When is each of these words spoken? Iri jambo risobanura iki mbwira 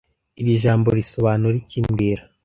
Iri 0.41 0.53
jambo 0.63 0.87
risobanura 0.99 1.55
iki 1.61 1.79
mbwira 1.85 2.23